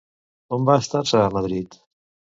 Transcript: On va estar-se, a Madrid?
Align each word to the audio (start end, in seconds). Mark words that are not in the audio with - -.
On 0.57 0.65
va 0.69 0.77
estar-se, 0.85 1.19
a 1.27 1.31
Madrid? 1.37 1.79